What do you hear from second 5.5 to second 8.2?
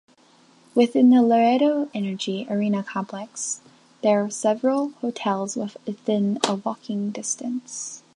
within a walking distance.